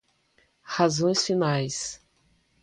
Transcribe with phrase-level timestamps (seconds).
[0.63, 2.01] razões finais